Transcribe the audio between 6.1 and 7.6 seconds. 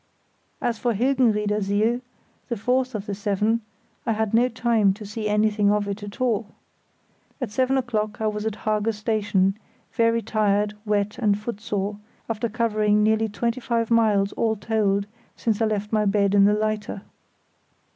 all. At